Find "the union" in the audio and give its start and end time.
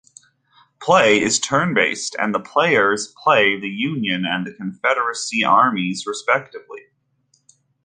3.59-4.25